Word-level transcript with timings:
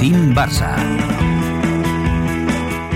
Team 0.00 0.32
Barça. 0.32 0.76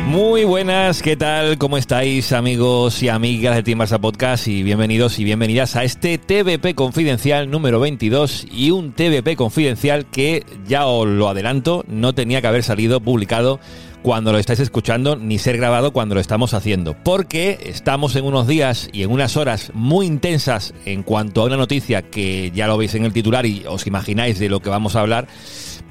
Muy 0.07 0.45
buenas, 0.45 1.03
¿qué 1.03 1.17
tal? 1.17 1.59
¿Cómo 1.59 1.77
estáis 1.77 2.33
amigos 2.33 3.03
y 3.03 3.09
amigas 3.09 3.57
de 3.57 3.65
Team 3.65 3.81
Barça 3.81 3.99
Podcast? 3.99 4.47
Y 4.47 4.63
bienvenidos 4.63 5.19
y 5.19 5.25
bienvenidas 5.25 5.75
a 5.75 5.83
este 5.83 6.19
TVP 6.19 6.77
Confidencial 6.77 7.51
número 7.51 7.81
22 7.81 8.47
y 8.53 8.71
un 8.71 8.93
TVP 8.93 9.35
Confidencial 9.35 10.07
que, 10.07 10.47
ya 10.65 10.87
os 10.87 11.09
lo 11.09 11.29
adelanto, 11.29 11.85
no 11.89 12.15
tenía 12.15 12.41
que 12.41 12.47
haber 12.47 12.63
salido 12.63 13.01
publicado 13.01 13.59
cuando 14.03 14.31
lo 14.31 14.39
estáis 14.39 14.61
escuchando 14.61 15.17
ni 15.17 15.39
ser 15.39 15.57
grabado 15.57 15.93
cuando 15.93 16.15
lo 16.15 16.21
estamos 16.21 16.55
haciendo. 16.55 16.95
Porque 17.03 17.59
estamos 17.65 18.15
en 18.15 18.27
unos 18.27 18.47
días 18.47 18.91
y 18.93 19.03
en 19.03 19.11
unas 19.11 19.37
horas 19.37 19.73
muy 19.75 20.07
intensas 20.07 20.73
en 20.85 21.03
cuanto 21.03 21.43
a 21.43 21.47
una 21.47 21.57
noticia 21.57 22.03
que 22.03 22.53
ya 22.55 22.69
lo 22.69 22.77
veis 22.77 22.95
en 22.95 23.05
el 23.05 23.13
titular 23.13 23.45
y 23.45 23.65
os 23.67 23.89
imagináis 23.89 24.39
de 24.39 24.49
lo 24.49 24.61
que 24.61 24.71
vamos 24.71 24.95
a 24.95 25.01
hablar 25.01 25.27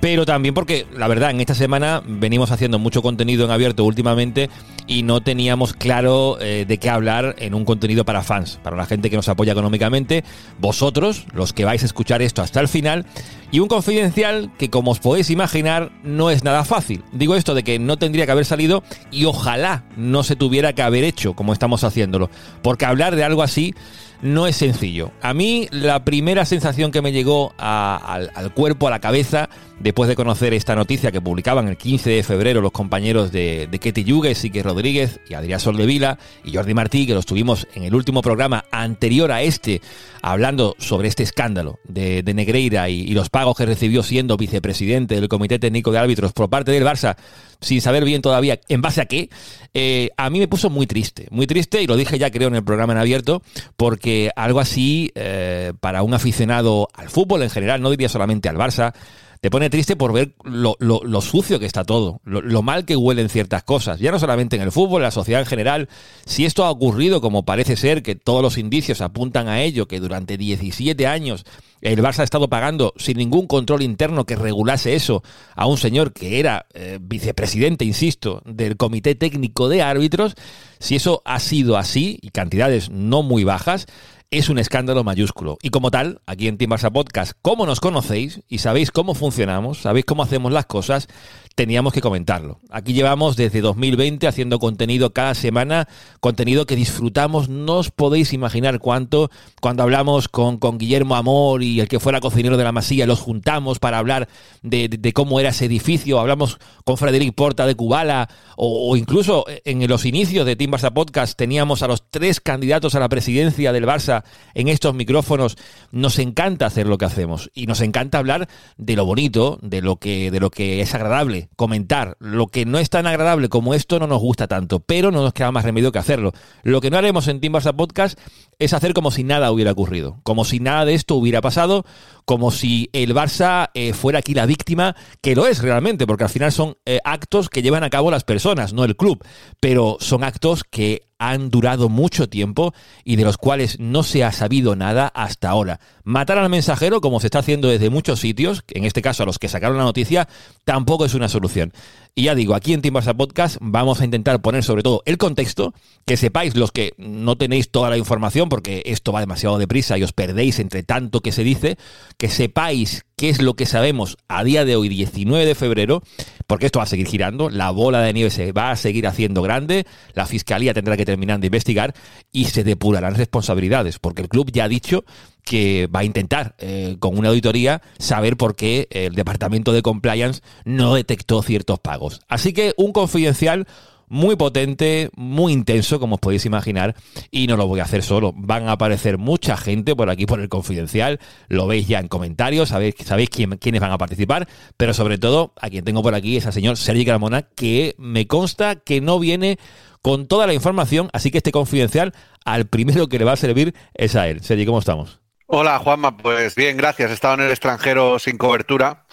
pero 0.01 0.25
también 0.25 0.53
porque 0.53 0.85
la 0.97 1.07
verdad 1.07 1.29
en 1.29 1.39
esta 1.39 1.55
semana 1.55 2.01
venimos 2.05 2.51
haciendo 2.51 2.79
mucho 2.79 3.01
contenido 3.01 3.45
en 3.45 3.51
abierto 3.51 3.85
últimamente 3.85 4.49
y 4.87 5.03
no 5.03 5.21
teníamos 5.21 5.73
claro 5.73 6.37
eh, 6.41 6.65
de 6.67 6.77
qué 6.77 6.89
hablar 6.89 7.35
en 7.39 7.53
un 7.53 7.65
contenido 7.65 8.05
para 8.05 8.23
fans, 8.23 8.59
para 8.63 8.75
la 8.75 8.85
gente 8.85 9.09
que 9.09 9.15
nos 9.15 9.29
apoya 9.29 9.53
económicamente, 9.53 10.23
vosotros, 10.59 11.25
los 11.33 11.53
que 11.53 11.65
vais 11.65 11.83
a 11.83 11.85
escuchar 11.85 12.21
esto 12.21 12.41
hasta 12.41 12.59
el 12.59 12.67
final, 12.67 13.05
y 13.51 13.59
un 13.59 13.67
confidencial 13.67 14.51
que 14.57 14.69
como 14.69 14.91
os 14.91 14.99
podéis 14.99 15.29
imaginar 15.29 15.91
no 16.03 16.29
es 16.29 16.43
nada 16.43 16.63
fácil. 16.63 17.03
Digo 17.11 17.35
esto 17.35 17.53
de 17.53 17.63
que 17.63 17.79
no 17.79 17.97
tendría 17.97 18.25
que 18.25 18.31
haber 18.31 18.45
salido 18.45 18.83
y 19.11 19.25
ojalá 19.25 19.83
no 19.97 20.23
se 20.23 20.35
tuviera 20.35 20.73
que 20.73 20.81
haber 20.81 21.03
hecho 21.03 21.33
como 21.33 21.53
estamos 21.53 21.83
haciéndolo, 21.83 22.29
porque 22.61 22.85
hablar 22.85 23.15
de 23.15 23.23
algo 23.23 23.43
así 23.43 23.73
no 24.21 24.47
es 24.47 24.55
sencillo. 24.55 25.11
A 25.21 25.33
mí 25.33 25.67
la 25.71 26.03
primera 26.03 26.45
sensación 26.45 26.91
que 26.91 27.01
me 27.01 27.11
llegó 27.11 27.53
al, 27.57 28.53
cuerpo, 28.53 28.87
a 28.87 28.91
la 28.91 28.99
cabeza, 28.99 29.49
después 29.79 30.07
de 30.07 30.15
conocer 30.15 30.53
esta 30.53 30.75
noticia 30.75 31.11
que 31.11 31.21
publicaban 31.21 31.67
el 31.67 31.77
15 31.77 32.09
de 32.09 32.23
febrero 32.23 32.61
los 32.61 32.71
compañeros 32.71 33.31
de, 33.31 33.67
Ketty 33.81 34.03
Yugues, 34.03 34.37
Sique 34.37 34.63
Rodríguez 34.71 35.19
y 35.27 35.33
Adrián 35.33 35.59
Soldevila 35.59 36.17
y 36.45 36.53
Jordi 36.53 36.73
Martí, 36.73 37.05
que 37.05 37.13
los 37.13 37.25
tuvimos 37.25 37.67
en 37.75 37.83
el 37.83 37.93
último 37.93 38.21
programa 38.21 38.63
anterior 38.71 39.29
a 39.33 39.41
este, 39.41 39.81
hablando 40.21 40.75
sobre 40.79 41.09
este 41.09 41.23
escándalo 41.23 41.79
de, 41.83 42.23
de 42.23 42.33
Negreira 42.33 42.87
y, 42.87 43.11
los 43.11 43.29
pagos 43.29 43.57
que 43.57 43.65
recibió 43.65 44.01
siendo 44.01 44.37
vicepresidente 44.37 45.15
del 45.15 45.27
Comité 45.27 45.59
Técnico 45.59 45.91
de 45.91 45.97
Árbitros 45.99 46.31
por 46.31 46.49
parte 46.49 46.71
del 46.71 46.85
Barça, 46.85 47.17
sin 47.59 47.81
saber 47.81 48.05
bien 48.05 48.21
todavía 48.21 48.61
en 48.69 48.81
base 48.81 49.01
a 49.01 49.05
qué, 49.05 49.29
eh, 49.73 50.09
a 50.15 50.29
mí 50.29 50.39
me 50.39 50.47
puso 50.47 50.69
muy 50.69 50.87
triste, 50.87 51.27
muy 51.31 51.47
triste, 51.47 51.81
y 51.81 51.87
lo 51.87 51.97
dije 51.97 52.17
ya 52.17 52.31
creo 52.31 52.47
en 52.47 52.55
el 52.55 52.63
programa 52.63 52.93
en 52.93 52.99
abierto, 52.99 53.43
porque 53.75 54.31
algo 54.37 54.61
así, 54.61 55.11
eh, 55.15 55.73
para 55.81 56.03
un 56.03 56.13
aficionado 56.13 56.87
al 56.93 57.09
fútbol 57.09 57.43
en 57.43 57.49
general, 57.49 57.81
no 57.81 57.89
diría 57.89 58.07
solamente 58.07 58.47
al 58.47 58.55
Barça, 58.55 58.93
te 59.41 59.49
pone 59.49 59.71
triste 59.71 59.95
por 59.95 60.13
ver 60.13 60.35
lo, 60.43 61.21
sucio 61.21 61.59
que 61.59 61.65
está 61.65 61.83
todo, 61.83 62.21
lo, 62.23 62.41
lo 62.41 62.61
mal 62.61 62.85
que 62.85 62.95
huelen 62.95 63.27
ciertas 63.27 63.63
cosas, 63.63 63.99
ya 63.99 64.11
no 64.11 64.19
solamente 64.19 64.55
en 64.55 64.61
el 64.61 64.71
fútbol, 64.71 65.01
en 65.01 65.05
la 65.05 65.11
sociedad 65.11 65.41
en 65.41 65.47
general. 65.47 65.89
Si 66.25 66.45
esto 66.45 66.63
ha 66.63 66.69
ocurrido, 66.69 67.21
como 67.21 67.43
parece 67.43 67.75
ser, 67.75 68.03
que 68.03 68.13
todos 68.13 68.43
los 68.43 68.59
indicios 68.59 69.01
apuntan 69.01 69.47
a 69.47 69.63
ello, 69.63 69.87
que 69.87 69.99
durante 69.99 70.37
17 70.37 71.07
años 71.07 71.43
el 71.81 72.03
Barça 72.03 72.19
ha 72.19 72.23
estado 72.23 72.49
pagando 72.49 72.93
sin 72.97 73.17
ningún 73.17 73.47
control 73.47 73.81
interno 73.81 74.25
que 74.25 74.35
regulase 74.35 74.93
eso 74.93 75.23
a 75.55 75.65
un 75.65 75.77
señor 75.77 76.13
que 76.13 76.39
era 76.39 76.67
eh, 76.75 76.99
vicepresidente, 77.01 77.83
insisto, 77.83 78.43
del 78.45 78.77
Comité 78.77 79.15
Técnico 79.15 79.69
de 79.69 79.81
Árbitros, 79.81 80.35
si 80.77 80.95
eso 80.95 81.23
ha 81.25 81.39
sido 81.39 81.77
así, 81.77 82.19
y 82.21 82.29
cantidades 82.29 82.91
no 82.91 83.23
muy 83.23 83.43
bajas, 83.43 83.87
es 84.31 84.47
un 84.47 84.57
escándalo 84.59 85.03
mayúsculo. 85.03 85.57
Y 85.61 85.71
como 85.71 85.91
tal, 85.91 86.21
aquí 86.25 86.47
en 86.47 86.57
Team 86.57 86.71
Barça 86.71 86.89
Podcast, 86.89 87.33
como 87.41 87.65
nos 87.65 87.81
conocéis 87.81 88.41
y 88.47 88.59
sabéis 88.59 88.89
cómo 88.89 89.13
funcionamos, 89.13 89.79
sabéis 89.79 90.05
cómo 90.05 90.23
hacemos 90.23 90.53
las 90.53 90.65
cosas, 90.65 91.09
teníamos 91.55 91.93
que 91.93 92.01
comentarlo. 92.01 92.59
Aquí 92.69 92.93
llevamos 92.93 93.35
desde 93.35 93.61
2020 93.61 94.27
haciendo 94.27 94.59
contenido 94.59 95.11
cada 95.11 95.35
semana, 95.35 95.87
contenido 96.19 96.65
que 96.65 96.75
disfrutamos, 96.75 97.49
no 97.49 97.77
os 97.77 97.91
podéis 97.91 98.33
imaginar 98.33 98.79
cuánto, 98.79 99.29
cuando 99.59 99.83
hablamos 99.83 100.27
con, 100.27 100.57
con 100.57 100.77
Guillermo 100.77 101.15
Amor 101.15 101.63
y 101.63 101.79
el 101.79 101.87
que 101.87 101.99
fuera 101.99 102.21
cocinero 102.21 102.57
de 102.57 102.63
la 102.63 102.71
Masilla, 102.71 103.05
los 103.05 103.19
juntamos 103.19 103.79
para 103.79 103.97
hablar 103.97 104.27
de, 104.61 105.11
cómo 105.13 105.39
era 105.39 105.49
ese 105.49 105.65
edificio, 105.65 106.19
hablamos 106.19 106.57
con 106.85 106.97
Frederic 106.97 107.33
Porta 107.35 107.65
de 107.65 107.75
Kubala, 107.75 108.29
o, 108.55 108.91
o 108.91 108.95
incluso 108.95 109.45
en 109.65 109.87
los 109.87 110.05
inicios 110.05 110.45
de 110.45 110.55
Team 110.55 110.71
Barça 110.71 110.93
Podcast 110.93 111.37
teníamos 111.37 111.83
a 111.83 111.87
los 111.87 112.09
tres 112.09 112.39
candidatos 112.39 112.95
a 112.95 112.99
la 112.99 113.09
presidencia 113.09 113.73
del 113.73 113.85
Barça 113.85 114.23
en 114.53 114.67
estos 114.67 114.93
micrófonos. 114.93 115.57
Nos 115.91 116.19
encanta 116.19 116.65
hacer 116.65 116.87
lo 116.87 116.97
que 116.97 117.05
hacemos 117.05 117.49
y 117.53 117.67
nos 117.67 117.81
encanta 117.81 118.17
hablar 118.17 118.47
de 118.77 118.95
lo 118.95 119.05
bonito, 119.05 119.59
de 119.61 119.81
lo 119.81 119.97
que, 119.97 120.31
de 120.31 120.39
lo 120.39 120.49
que 120.49 120.81
es 120.81 120.93
agradable, 120.93 121.40
comentar. 121.55 122.17
Lo 122.19 122.47
que 122.47 122.65
no 122.65 122.77
es 122.77 122.89
tan 122.89 123.07
agradable 123.07 123.49
como 123.49 123.73
esto 123.73 123.99
no 123.99 124.07
nos 124.07 124.19
gusta 124.19 124.47
tanto, 124.47 124.79
pero 124.79 125.11
no 125.11 125.21
nos 125.21 125.33
queda 125.33 125.51
más 125.51 125.65
remedio 125.65 125.91
que 125.91 125.99
hacerlo. 125.99 126.31
Lo 126.63 126.81
que 126.81 126.89
no 126.89 126.97
haremos 126.97 127.27
en 127.27 127.39
Team 127.39 127.53
Barça 127.53 127.75
Podcast 127.75 128.19
es 128.59 128.73
hacer 128.73 128.93
como 128.93 129.11
si 129.11 129.23
nada 129.23 129.51
hubiera 129.51 129.71
ocurrido, 129.71 130.19
como 130.23 130.45
si 130.45 130.59
nada 130.59 130.85
de 130.85 130.93
esto 130.93 131.15
hubiera 131.15 131.41
pasado, 131.41 131.85
como 132.25 132.51
si 132.51 132.89
el 132.93 133.15
Barça 133.15 133.69
eh, 133.73 133.93
fuera 133.93 134.19
aquí 134.19 134.33
la 134.33 134.45
víctima, 134.45 134.95
que 135.21 135.35
lo 135.35 135.47
es 135.47 135.61
realmente, 135.61 136.05
porque 136.05 136.25
al 136.25 136.29
final 136.29 136.51
son 136.51 136.77
eh, 136.85 136.99
actos 137.03 137.49
que 137.49 137.61
llevan 137.61 137.83
a 137.83 137.89
cabo 137.89 138.11
las 138.11 138.23
personas, 138.23 138.73
no 138.73 138.83
el 138.83 138.95
club, 138.95 139.23
pero 139.59 139.97
son 139.99 140.23
actos 140.23 140.63
que 140.63 141.10
han 141.21 141.51
durado 141.51 141.87
mucho 141.87 142.27
tiempo 142.27 142.73
y 143.03 143.15
de 143.15 143.23
los 143.23 143.37
cuales 143.37 143.79
no 143.79 144.01
se 144.01 144.23
ha 144.23 144.31
sabido 144.31 144.75
nada 144.75 145.07
hasta 145.07 145.49
ahora. 145.49 145.79
Matar 146.03 146.39
al 146.39 146.49
mensajero, 146.49 146.99
como 146.99 147.19
se 147.19 147.27
está 147.27 147.39
haciendo 147.39 147.67
desde 147.67 147.91
muchos 147.91 148.19
sitios, 148.19 148.63
en 148.69 148.85
este 148.85 149.03
caso 149.03 149.21
a 149.21 149.27
los 149.27 149.37
que 149.37 149.47
sacaron 149.47 149.77
la 149.77 149.83
noticia, 149.83 150.27
tampoco 150.65 151.05
es 151.05 151.13
una 151.13 151.29
solución. 151.29 151.73
Y 152.15 152.23
ya 152.23 152.35
digo, 152.35 152.55
aquí 152.55 152.73
en 152.73 152.81
Team 152.81 152.95
Barça 152.95 153.15
Podcast 153.15 153.57
vamos 153.61 154.01
a 154.01 154.05
intentar 154.05 154.41
poner 154.41 154.63
sobre 154.63 154.81
todo 154.81 155.03
el 155.05 155.19
contexto, 155.19 155.75
que 156.05 156.17
sepáis 156.17 156.55
los 156.55 156.71
que 156.71 156.93
no 156.97 157.37
tenéis 157.37 157.69
toda 157.69 157.91
la 157.91 157.97
información, 157.97 158.49
porque 158.49 158.81
esto 158.85 159.11
va 159.11 159.19
demasiado 159.19 159.59
deprisa 159.59 159.99
y 159.99 160.03
os 160.03 160.13
perdéis 160.13 160.59
entre 160.59 160.81
tanto 160.81 161.21
que 161.21 161.31
se 161.31 161.43
dice, 161.43 161.77
que 162.17 162.29
sepáis 162.29 163.05
qué 163.15 163.29
es 163.29 163.41
lo 163.41 163.53
que 163.53 163.67
sabemos 163.67 164.17
a 164.27 164.43
día 164.43 164.65
de 164.65 164.75
hoy, 164.75 164.89
19 164.89 165.45
de 165.45 165.55
febrero, 165.55 166.01
porque 166.51 166.65
esto 166.65 166.79
va 166.79 166.83
a 166.83 166.85
seguir 166.85 167.07
girando, 167.07 167.49
la 167.49 167.71
bola 167.71 168.01
de 168.01 168.11
nieve 168.11 168.29
se 168.29 168.51
va 168.51 168.71
a 168.71 168.75
seguir 168.75 169.07
haciendo 169.07 169.41
grande, 169.41 169.85
la 170.15 170.25
Fiscalía 170.25 170.73
tendrá 170.73 170.97
que 170.97 171.05
terminar 171.05 171.39
de 171.39 171.47
investigar 171.47 171.93
y 172.33 172.43
se 172.43 172.65
depurarán 172.65 173.15
responsabilidades, 173.15 173.99
porque 173.99 174.21
el 174.21 174.27
club 174.27 174.51
ya 174.51 174.65
ha 174.65 174.67
dicho 174.67 175.05
que 175.45 175.87
va 175.87 176.01
a 176.01 176.03
intentar, 176.03 176.55
eh, 176.59 176.97
con 176.99 177.17
una 177.17 177.29
auditoría, 177.29 177.81
saber 177.99 178.35
por 178.35 178.57
qué 178.57 178.89
el 178.91 179.15
Departamento 179.15 179.71
de 179.71 179.81
Compliance 179.81 180.41
no 180.65 180.95
detectó 180.95 181.41
ciertos 181.41 181.79
pagos. 181.79 182.19
Así 182.27 182.51
que 182.51 182.73
un 182.75 182.91
confidencial 182.91 183.65
muy 184.11 184.35
potente, 184.35 185.09
muy 185.15 185.53
intenso, 185.53 185.99
como 186.01 186.15
os 186.15 186.21
podéis 186.21 186.45
imaginar, 186.45 186.95
y 187.31 187.47
no 187.47 187.55
lo 187.55 187.65
voy 187.65 187.79
a 187.79 187.83
hacer 187.83 188.03
solo. 188.03 188.33
Van 188.35 188.67
a 188.67 188.73
aparecer 188.73 189.17
mucha 189.17 189.55
gente 189.55 189.95
por 189.95 190.09
aquí 190.09 190.25
por 190.25 190.41
el 190.41 190.49
confidencial, 190.49 191.19
lo 191.47 191.65
veis 191.65 191.87
ya 191.87 191.99
en 191.99 192.09
comentarios, 192.09 192.69
sabéis, 192.69 192.95
quién- 193.29 193.57
quiénes 193.57 193.79
van 193.79 193.93
a 193.93 193.97
participar, 193.97 194.49
pero 194.75 194.93
sobre 194.93 195.17
todo 195.17 195.53
a 195.61 195.69
quien 195.69 195.85
tengo 195.85 196.03
por 196.03 196.13
aquí 196.13 196.35
es 196.35 196.45
al 196.45 196.51
señor 196.51 196.75
Sergi 196.75 197.05
Carmona, 197.05 197.43
que 197.43 197.95
me 197.97 198.27
consta 198.27 198.75
que 198.75 198.99
no 198.99 199.17
viene 199.17 199.57
con 200.01 200.27
toda 200.27 200.45
la 200.45 200.53
información, 200.53 201.09
así 201.13 201.31
que 201.31 201.37
este 201.37 201.53
confidencial 201.53 202.13
al 202.43 202.65
primero 202.65 203.07
que 203.07 203.17
le 203.17 203.23
va 203.23 203.31
a 203.31 203.37
servir 203.37 203.73
es 203.93 204.17
a 204.17 204.27
él. 204.27 204.43
Sergi, 204.43 204.65
¿cómo 204.65 204.79
estamos? 204.79 205.21
Hola 205.45 205.79
Juanma, 205.79 206.17
pues 206.17 206.55
bien, 206.55 206.75
gracias. 206.75 207.11
He 207.11 207.13
estado 207.13 207.35
en 207.35 207.41
el 207.41 207.51
extranjero 207.51 208.19
sin 208.19 208.37
cobertura. 208.37 209.05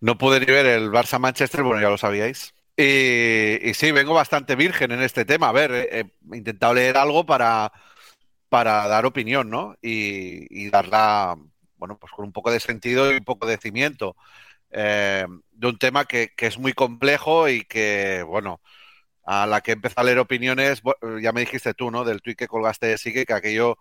No 0.00 0.16
pude 0.16 0.40
ni 0.40 0.46
ver 0.46 0.66
el 0.66 0.90
Barça 0.90 1.18
Manchester, 1.18 1.62
bueno, 1.62 1.82
ya 1.82 1.88
lo 1.90 1.98
sabíais. 1.98 2.54
Y, 2.76 3.68
y 3.68 3.74
sí, 3.74 3.92
vengo 3.92 4.14
bastante 4.14 4.56
virgen 4.56 4.92
en 4.92 5.02
este 5.02 5.24
tema. 5.24 5.48
A 5.48 5.52
ver, 5.52 5.70
he, 5.72 6.00
he 6.00 6.36
intentado 6.36 6.74
leer 6.74 6.96
algo 6.96 7.24
para, 7.24 7.72
para 8.54 8.86
dar 8.86 9.04
opinión, 9.04 9.50
¿no? 9.50 9.76
Y, 9.82 10.70
darla, 10.70 11.36
bueno, 11.76 11.98
pues 11.98 12.12
con 12.12 12.24
un 12.24 12.32
poco 12.32 12.52
de 12.52 12.60
sentido 12.60 13.12
y 13.12 13.16
un 13.16 13.24
poco 13.24 13.48
de 13.48 13.58
cimiento 13.58 14.14
eh, 14.70 15.26
de 15.50 15.66
un 15.66 15.76
tema 15.76 16.04
que, 16.04 16.32
es 16.38 16.58
muy 16.58 16.72
complejo 16.72 17.48
y 17.48 17.64
que, 17.64 18.22
bueno, 18.22 18.60
a 19.24 19.46
la 19.46 19.60
que 19.60 19.72
empezó 19.72 20.00
a 20.00 20.04
leer 20.04 20.20
opiniones, 20.20 20.82
ya 21.20 21.32
me 21.32 21.40
dijiste 21.40 21.74
tú, 21.74 21.90
¿no? 21.90 22.04
Del 22.04 22.22
tuit 22.22 22.38
que 22.38 22.46
colgaste 22.46 22.86
de 22.86 22.98
Sigue, 22.98 23.26
que 23.26 23.32
aquello 23.32 23.76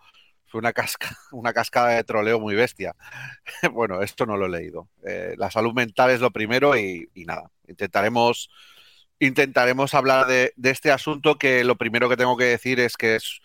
fue 0.48 0.58
una, 0.58 0.74
casca, 0.74 1.08
una 1.32 1.54
cascada 1.54 1.90
de 1.90 2.04
troleo 2.04 2.40
muy 2.40 2.56
bestia. 2.56 2.96
bueno, 3.74 4.02
esto 4.02 4.26
no 4.26 4.38
lo 4.38 4.48
he 4.48 4.60
leído. 4.60 4.90
Eh, 5.06 5.36
la 5.38 5.52
salud 5.52 5.74
mental 5.74 6.10
es 6.10 6.20
lo 6.20 6.32
primero 6.32 6.76
y, 6.76 7.08
nada, 7.16 7.52
intentaremos, 7.68 8.50
intentaremos 9.26 9.94
hablar 9.94 10.28
de, 10.28 10.54
este 10.64 10.92
asunto 10.92 11.38
que 11.38 11.64
lo 11.64 11.78
primero 11.78 12.10
que 12.10 12.18
tengo 12.18 12.38
que 12.38 12.46
decir 12.46 12.80
es 12.80 12.98
que 12.98 13.16
es 13.16 13.42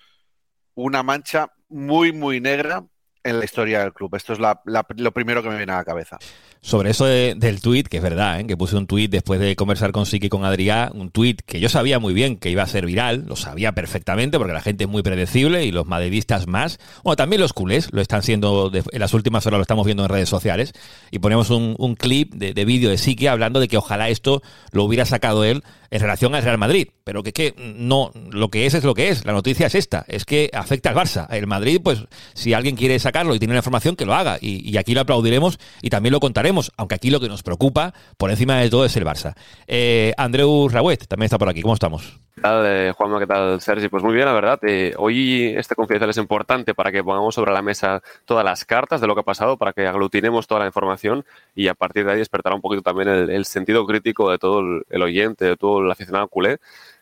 una 0.74 1.02
mancha 1.02 1.52
muy, 1.68 2.12
muy 2.12 2.40
negra 2.40 2.84
en 3.24 3.38
la 3.38 3.44
historia 3.44 3.80
del 3.80 3.92
club. 3.92 4.14
Esto 4.14 4.32
es 4.32 4.38
lo 4.38 5.12
primero 5.12 5.42
que 5.42 5.48
me 5.48 5.56
viene 5.56 5.72
a 5.72 5.76
la 5.76 5.84
cabeza. 5.84 6.18
Sobre 6.60 6.90
eso 6.90 7.04
del 7.04 7.60
tuit, 7.60 7.86
que 7.86 7.98
es 7.98 8.02
verdad, 8.02 8.40
¿eh? 8.40 8.46
que 8.46 8.56
puse 8.56 8.76
un 8.76 8.88
tuit 8.88 9.10
después 9.10 9.38
de 9.38 9.54
conversar 9.54 9.92
con 9.92 10.06
Siki 10.06 10.26
y 10.26 10.28
con 10.28 10.44
Adrián, 10.44 10.90
un 10.94 11.10
tuit 11.10 11.40
que 11.42 11.60
yo 11.60 11.68
sabía 11.68 12.00
muy 12.00 12.14
bien 12.14 12.36
que 12.36 12.50
iba 12.50 12.64
a 12.64 12.66
ser 12.66 12.84
viral, 12.84 13.24
lo 13.28 13.36
sabía 13.36 13.72
perfectamente 13.72 14.38
porque 14.38 14.52
la 14.52 14.60
gente 14.60 14.84
es 14.84 14.90
muy 14.90 15.02
predecible 15.02 15.64
y 15.64 15.70
los 15.70 15.86
madridistas 15.86 16.48
más, 16.48 16.80
bueno, 17.04 17.14
también 17.14 17.40
los 17.40 17.52
culés 17.52 17.92
lo 17.92 18.00
están 18.00 18.24
siendo, 18.24 18.72
en 18.74 19.00
las 19.00 19.14
últimas 19.14 19.46
horas 19.46 19.58
lo 19.58 19.62
estamos 19.62 19.86
viendo 19.86 20.02
en 20.02 20.08
redes 20.08 20.28
sociales 20.28 20.72
y 21.12 21.20
ponemos 21.20 21.50
un, 21.50 21.76
clip 21.94 22.34
de, 22.34 22.52
de 22.52 22.64
vídeo 22.64 22.90
de 22.90 22.98
Siki 22.98 23.28
hablando 23.28 23.60
de 23.60 23.68
que 23.68 23.76
ojalá 23.76 24.08
esto 24.08 24.42
lo 24.72 24.82
hubiera 24.82 25.04
sacado 25.04 25.44
él 25.44 25.62
en 25.90 26.00
relación 26.00 26.34
al 26.34 26.42
Real 26.42 26.58
Madrid, 26.58 26.88
pero 27.04 27.22
que, 27.22 27.32
que 27.32 27.54
no, 27.56 28.10
lo 28.30 28.48
que 28.48 28.66
es 28.66 28.74
es 28.74 28.84
lo 28.84 28.94
que 28.94 29.08
es, 29.08 29.24
la 29.24 29.32
noticia 29.32 29.66
es 29.66 29.74
esta, 29.74 30.04
es 30.08 30.24
que 30.24 30.50
afecta 30.52 30.90
al 30.90 30.96
Barça. 30.96 31.26
El 31.30 31.46
Madrid, 31.46 31.80
pues 31.82 32.04
si 32.34 32.52
alguien 32.52 32.76
quiere 32.76 32.98
sacarlo 32.98 33.34
y 33.34 33.38
tiene 33.38 33.54
la 33.54 33.60
información, 33.60 33.96
que 33.96 34.06
lo 34.06 34.14
haga 34.14 34.38
y, 34.40 34.76
aquí 34.76 34.94
lo 34.94 35.00
aplaudiremos 35.00 35.58
y 35.82 35.90
también 35.90 36.12
lo 36.12 36.20
contaremos, 36.20 36.72
aunque 36.76 36.94
aquí 36.94 37.10
lo 37.10 37.20
que 37.20 37.28
nos 37.28 37.42
preocupa 37.42 37.94
por 38.16 38.30
encima 38.30 38.58
de 38.58 38.70
todo 38.70 38.84
es 38.84 38.96
el 38.96 39.04
Barça. 39.04 39.34
Eh, 39.66 40.12
Andreu 40.16 40.68
Rauet 40.68 41.06
también 41.06 41.26
está 41.26 41.38
por 41.38 41.48
aquí, 41.48 41.62
¿cómo 41.62 41.74
estamos? 41.74 42.18
¿Qué 42.38 42.42
tal, 42.42 42.64
eh, 42.66 42.92
Juanma? 42.96 43.18
¿Qué 43.18 43.26
tal, 43.26 43.60
Sergi? 43.60 43.88
Pues 43.88 44.04
muy 44.04 44.14
bien, 44.14 44.24
la 44.24 44.32
verdad. 44.32 44.60
Eh, 44.62 44.94
hoy 44.96 45.54
este 45.56 45.74
confidencial 45.74 46.10
es 46.10 46.18
importante 46.18 46.72
para 46.72 46.92
que 46.92 47.02
pongamos 47.02 47.34
sobre 47.34 47.52
la 47.52 47.62
mesa 47.62 48.00
todas 48.26 48.44
las 48.44 48.64
cartas 48.64 49.00
de 49.00 49.08
lo 49.08 49.16
que 49.16 49.22
ha 49.22 49.24
pasado, 49.24 49.56
para 49.56 49.72
que 49.72 49.88
aglutinemos 49.88 50.46
toda 50.46 50.60
la 50.60 50.66
información 50.66 51.24
y 51.56 51.66
a 51.66 51.74
partir 51.74 52.04
de 52.04 52.12
ahí 52.12 52.18
despertará 52.18 52.54
un 52.54 52.60
poquito 52.60 52.82
también 52.82 53.08
el, 53.08 53.44
sentido 53.44 53.84
crítico 53.86 54.30
de 54.30 54.38
todo 54.38 54.60
el, 54.88 55.02
oyente, 55.02 55.46
de 55.46 55.56
todo 55.56 55.80
el 55.80 55.90
aficionado 55.90 56.28
culé, 56.28 56.58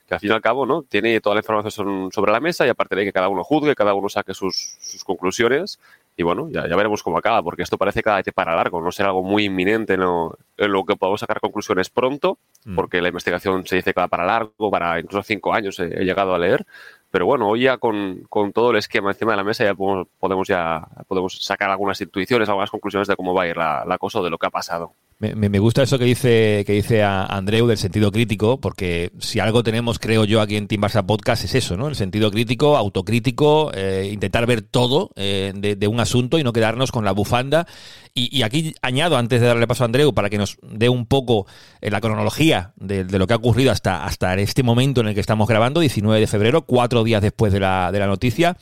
que 0.09 0.15
al 0.15 0.21
fin 0.21 0.31
y 0.31 0.33
al 0.33 0.41
cabo 0.41 0.65
¿no? 0.65 0.85
tiene 0.85 1.21
toda 1.21 1.35
la 1.35 1.41
información 1.41 2.11
sobre 2.13 2.33
la 2.33 2.41
mesa 2.41 2.67
y 2.67 2.71
a 2.71 2.75
partir 2.75 2.97
de 2.97 3.03
ahí 3.03 3.09
que 3.09 3.13
cada 3.13 3.29
uno 3.29 3.45
juzgue, 3.45 3.75
cada 3.75 3.93
uno 3.93 4.09
saque 4.09 4.33
sus, 4.33 4.79
sus 4.81 5.05
conclusiones 5.05 5.79
y 6.17 6.23
bueno, 6.23 6.49
ya, 6.51 6.67
ya, 6.67 6.77
veremos 6.77 7.03
cómo 7.03 7.19
acaba, 7.19 7.43
porque 7.43 7.63
esto 7.63 7.77
parece 7.77 8.03
cada 8.03 8.17
vez 8.17 8.27
para 8.35 8.57
largo, 8.57 8.81
no 8.81 8.91
será 8.91 9.11
algo 9.11 9.23
muy 9.23 9.45
inminente 9.45 9.95
en 9.95 10.01
lo, 10.01 10.39
en 10.57 10.73
lo 10.73 10.85
que 10.85 10.97
podamos 10.97 11.21
sacar 11.21 11.41
conclusiones 11.41 11.91
pronto, 11.91 12.39
mm. 12.65 12.75
porque 12.75 13.03
la 13.03 13.09
investigación 13.09 13.67
se 13.67 13.77
dice 13.77 13.93
que 13.93 14.01
va 14.01 14.09
para 14.09 14.25
largo, 14.25 14.71
para 14.71 14.99
incluso 14.99 15.23
cinco 15.23 15.53
años 15.53 15.79
he, 15.79 16.05
llegado 16.05 16.35
a 16.35 16.39
leer. 16.39 16.65
Pero 17.11 17.27
bueno, 17.27 17.49
hoy 17.49 17.63
ya 17.63 17.77
con, 17.77 18.23
con, 18.29 18.53
todo 18.53 18.71
el 18.71 18.79
esquema 18.79 19.11
encima 19.11 19.33
de 19.33 19.37
la 19.37 19.45
mesa 19.45 19.65
ya 19.65 19.75
podemos, 19.75 20.09
podemos, 20.19 20.49
ya 20.49 20.89
podemos 21.07 21.39
sacar 21.45 21.71
algunas 21.71 22.01
intuiciones, 22.01 22.49
algunas 22.49 22.71
conclusiones 22.71 23.09
de 23.09 23.17
cómo 23.17 23.35
va 23.35 23.43
a 23.43 23.49
ir 23.49 23.57
la, 23.57 23.85
la 23.87 23.99
cosa 23.99 24.21
o 24.21 24.25
de 24.25 24.31
lo 24.31 24.39
que 24.39 24.47
ha 24.47 24.51
pasado. 24.51 24.93
Me, 25.19 25.35
me, 25.35 25.59
gusta 25.59 25.83
eso 25.83 25.99
que 25.99 26.05
dice, 26.05 26.63
que 26.67 26.75
dice 26.75 27.03
a 27.03 27.25
Andreu 27.25 27.67
del 27.67 27.79
sentido 27.79 28.13
crítico, 28.13 28.61
porque 28.61 29.13
si 29.19 29.41
algo 29.41 29.63
tenemos, 29.63 29.99
creo 29.99 30.27
yo, 30.27 30.43
aquí 30.43 30.57
en 30.57 30.69
Team 30.69 30.83
Barça 30.83 31.07
Podcast 31.07 31.43
es 31.45 31.55
eso, 31.55 31.75
¿no? 31.75 31.89
El 31.89 31.95
sentido 31.95 32.31
crítico, 32.31 32.77
autocrítico, 32.77 33.73
eh, 33.73 34.11
intentar 34.13 34.45
ver 34.45 34.61
todo 34.61 35.13
eh, 35.17 35.55
de, 35.55 35.89
un 35.89 36.01
asunto 36.01 36.39
y 36.39 36.45
no 36.45 36.53
quedarnos 36.53 36.93
con 36.93 37.07
la 37.07 37.13
bufanda. 37.13 37.67
Y, 38.13 38.43
aquí 38.43 38.75
añado, 38.83 39.17
antes 39.17 39.41
de 39.41 39.47
darle 39.47 39.67
paso 39.67 39.85
a 39.85 39.87
Andreu, 39.87 40.13
para 40.13 40.29
que 40.29 40.37
nos 40.37 40.59
dé 40.63 40.91
un 40.91 41.07
poco 41.07 41.47
eh, 41.81 41.91
la 41.91 42.03
cronología 42.03 42.73
de, 42.77 43.05
lo 43.05 43.27
que 43.27 43.33
ha 43.33 43.37
ocurrido 43.37 43.73
hasta, 43.73 44.05
hasta 44.05 44.35
este 44.35 44.63
momento 44.63 45.01
en 45.01 45.09
el 45.09 45.15
que 45.15 45.21
estamos 45.21 45.49
grabando, 45.49 45.81
19 45.81 46.21
de 46.21 46.27
febrero, 46.27 46.67
cuatro 46.67 47.05
días 47.05 47.23
después 47.23 47.55
de 47.55 47.61
la, 47.61 47.91
de 47.91 47.99
la 47.99 48.07
noticia. 48.07 48.59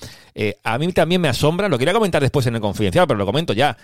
a 0.63 0.79
mí 0.79 0.93
también 0.93 1.21
me 1.21 1.29
asombra, 1.29 1.69
lo 1.69 1.79
quería 1.79 1.95
comentar 1.95 2.23
después 2.23 2.47
en 2.47 2.55
el 2.55 2.61
confidencial, 2.61 3.09
pero 3.09 3.19
lo 3.19 3.27
comento 3.27 3.53
ya 3.53 3.77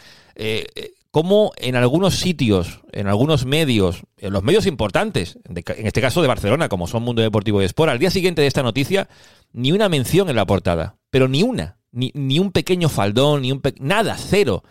cómo 1.10 1.52
en 1.56 1.76
algunos 1.76 2.16
sitios, 2.16 2.80
en 2.92 3.06
algunos 3.06 3.44
medios, 3.44 4.02
en 4.18 4.32
los 4.32 4.42
medios 4.42 4.66
importantes, 4.66 5.38
en 5.44 5.86
este 5.86 6.00
caso 6.00 6.22
de 6.22 6.28
Barcelona, 6.28 6.68
como 6.68 6.86
son 6.86 7.02
Mundo 7.02 7.22
Deportivo 7.22 7.60
y 7.62 7.64
Sport, 7.64 7.90
al 7.90 7.98
día 7.98 8.10
siguiente 8.10 8.42
de 8.42 8.48
esta 8.48 8.62
noticia, 8.62 9.08
ni 9.52 9.72
una 9.72 9.88
mención 9.88 10.30
en 10.30 10.36
la 10.36 10.46
portada, 10.46 10.96
pero 11.10 11.28
ni 11.28 11.42
una, 11.42 11.78
ni, 11.90 12.12
ni 12.14 12.38
un 12.38 12.52
pequeño 12.52 12.88
faldón, 12.88 13.42
ni 13.42 13.52
un 13.52 13.60
nada, 13.80 14.16
cero. 14.16 14.62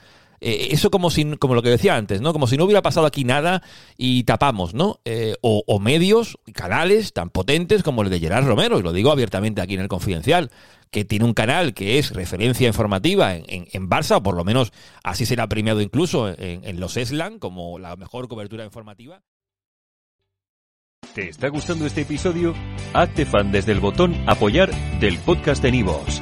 Eh, 0.41 0.69
eso 0.71 0.89
como 0.91 1.09
si, 1.09 1.25
como 1.37 1.55
lo 1.55 1.61
que 1.61 1.69
decía 1.69 1.95
antes, 1.95 2.21
¿no? 2.21 2.33
Como 2.33 2.47
si 2.47 2.57
no 2.57 2.65
hubiera 2.65 2.81
pasado 2.81 3.05
aquí 3.05 3.23
nada 3.23 3.61
y 3.97 4.23
tapamos, 4.23 4.73
¿no? 4.73 4.99
Eh, 5.05 5.35
o, 5.41 5.63
o, 5.67 5.79
medios, 5.79 6.37
canales 6.53 7.13
tan 7.13 7.29
potentes 7.29 7.83
como 7.83 8.01
el 8.03 8.09
de 8.09 8.19
Gerard 8.19 8.45
Romero, 8.45 8.79
y 8.79 8.83
lo 8.83 8.93
digo 8.93 9.11
abiertamente 9.11 9.61
aquí 9.61 9.75
en 9.75 9.81
el 9.81 9.87
Confidencial, 9.87 10.51
que 10.91 11.05
tiene 11.05 11.25
un 11.25 11.33
canal 11.33 11.73
que 11.73 11.99
es 11.99 12.11
referencia 12.11 12.67
informativa 12.67 13.35
en, 13.35 13.45
en, 13.47 13.89
Barça, 13.89 14.17
o 14.17 14.23
por 14.23 14.35
lo 14.35 14.43
menos 14.43 14.71
así 15.03 15.25
será 15.25 15.47
premiado 15.47 15.81
incluso 15.81 16.29
en, 16.29 16.63
en 16.63 16.79
los 16.79 16.97
ESLAN 16.97 17.39
como 17.39 17.77
la 17.79 17.95
mejor 17.95 18.27
cobertura 18.27 18.65
informativa. 18.65 19.21
¿Te 21.13 21.29
está 21.29 21.49
gustando 21.49 21.85
este 21.85 22.01
episodio? 22.01 22.53
Hazte 22.93 23.25
fan 23.25 23.51
desde 23.51 23.71
el 23.71 23.79
botón 23.79 24.15
apoyar 24.27 24.71
del 24.99 25.17
podcast 25.19 25.61
de 25.63 25.71
Nivos. 25.71 26.21